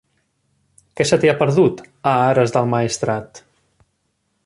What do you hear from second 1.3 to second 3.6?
ha perdut, a Ares del Maestrat?